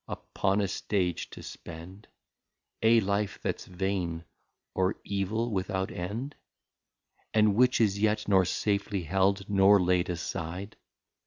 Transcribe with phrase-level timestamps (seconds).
[0.07, 2.07] upon a Stage to spend
[2.81, 4.25] A Life that's vain,
[4.73, 6.33] or Evil without End?
[7.35, 10.75] And which is yet nor safely held, nor laid aside?